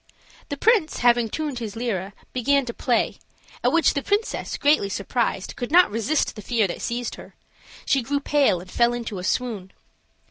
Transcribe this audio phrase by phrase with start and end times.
[0.49, 3.19] The prince having tuned his lyre, began to play;
[3.63, 7.35] at which the princess, greatly surprised, could not resist the fear that seized her;
[7.85, 9.71] she grew pale and fell into a swoon.